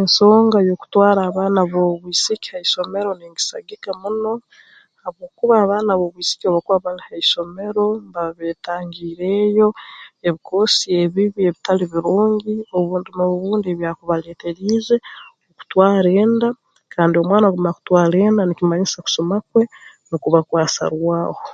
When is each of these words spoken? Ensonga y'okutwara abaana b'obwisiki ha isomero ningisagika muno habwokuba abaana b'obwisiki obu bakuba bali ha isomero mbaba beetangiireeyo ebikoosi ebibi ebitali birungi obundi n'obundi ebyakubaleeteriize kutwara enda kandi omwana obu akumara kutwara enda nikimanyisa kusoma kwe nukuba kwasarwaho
Ensonga 0.00 0.58
y'okutwara 0.66 1.20
abaana 1.30 1.60
b'obwisiki 1.70 2.48
ha 2.52 2.58
isomero 2.66 3.08
ningisagika 3.14 3.90
muno 4.00 4.32
habwokuba 5.02 5.54
abaana 5.64 5.90
b'obwisiki 5.98 6.44
obu 6.46 6.56
bakuba 6.56 6.84
bali 6.84 7.00
ha 7.06 7.14
isomero 7.24 7.82
mbaba 8.06 8.32
beetangiireeyo 8.38 9.68
ebikoosi 10.26 10.86
ebibi 11.02 11.40
ebitali 11.48 11.84
birungi 11.92 12.54
obundi 12.76 13.10
n'obundi 13.14 13.66
ebyakubaleeteriize 13.70 14.96
kutwara 15.58 16.10
enda 16.24 16.48
kandi 16.94 17.14
omwana 17.22 17.44
obu 17.46 17.56
akumara 17.58 17.76
kutwara 17.78 18.16
enda 18.26 18.42
nikimanyisa 18.44 18.98
kusoma 19.04 19.36
kwe 19.50 19.62
nukuba 20.08 20.40
kwasarwaho 20.48 21.44